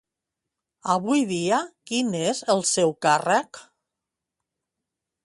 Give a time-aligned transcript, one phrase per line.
[0.93, 1.59] Avui dia,
[1.91, 3.61] quin n'és el seu càrrec?